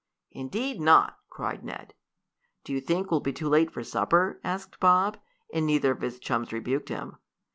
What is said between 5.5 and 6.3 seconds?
and neither of his